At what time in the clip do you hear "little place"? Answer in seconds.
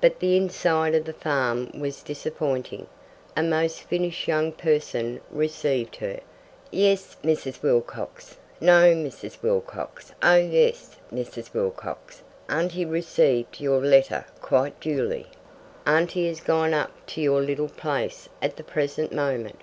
17.40-18.28